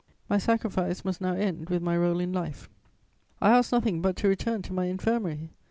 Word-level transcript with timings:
My 0.27 0.39
sacrifice 0.39 1.05
must 1.05 1.21
now 1.21 1.33
end 1.33 1.69
with 1.69 1.83
my 1.83 1.95
role 1.95 2.19
in 2.19 2.33
life. 2.33 2.67
I 3.39 3.51
ask 3.55 3.71
nothing 3.71 4.01
but 4.01 4.15
to 4.15 4.27
return 4.27 4.63
to 4.63 4.73
my 4.73 4.85
'Infirmary.' 4.85 5.51